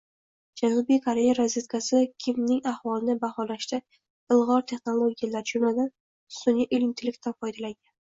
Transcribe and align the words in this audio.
Janubiy 0.59 0.99
Koreya 1.07 1.33
razvedkasi 1.39 1.99
Kimning 2.25 2.61
ahvolini 2.71 3.15
baholashda 3.25 3.79
ilg‘or 4.37 4.65
texnologiyalar, 4.71 5.45
jumladan, 5.53 5.93
sun’iy 6.39 6.75
intellektdan 6.79 7.37
foydalangan 7.45 7.93